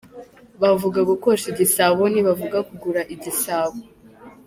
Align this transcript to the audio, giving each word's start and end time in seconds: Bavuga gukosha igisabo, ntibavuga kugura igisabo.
Bavuga 0.61 0.99
gukosha 1.09 1.45
igisabo, 1.53 2.01
ntibavuga 2.11 2.57
kugura 2.67 3.01
igisabo. 3.13 3.77